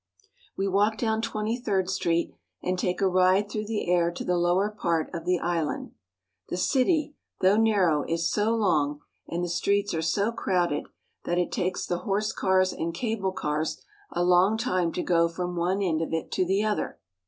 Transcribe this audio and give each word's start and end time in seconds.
We 0.57 0.67
walk 0.67 0.97
down 0.97 1.21
Twenty 1.21 1.61
third 1.61 1.87
Street, 1.87 2.33
and 2.63 2.79
take 2.79 3.01
a 3.01 3.07
ride 3.07 3.51
through 3.51 3.67
the 3.67 3.87
air 3.87 4.09
to 4.09 4.25
the 4.25 4.35
lower 4.35 4.71
part 4.71 5.13
of 5.13 5.25
the 5.25 5.37
island. 5.39 5.91
The 6.49 6.57
city, 6.57 7.13
though 7.41 7.57
narrow, 7.57 8.03
is 8.09 8.27
so 8.27 8.55
long, 8.55 9.01
and 9.27 9.43
the 9.43 9.47
streets 9.47 9.93
are 9.93 10.01
so 10.01 10.31
crowded, 10.31 10.85
that 11.25 11.37
it 11.37 11.51
takes 11.51 11.85
the 11.85 11.99
horse 11.99 12.31
cars 12.33 12.73
and 12.73 12.95
cable 12.95 13.31
cars 13.31 13.79
a 14.11 14.23
long 14.23 14.57
time 14.57 14.91
to 14.93 15.03
go 15.03 15.29
from 15.29 15.55
one 15.55 15.83
end 15.83 16.01
of 16.01 16.13
it 16.13 16.31
to 16.31 16.45
the 16.45 16.63
other. 16.63 16.97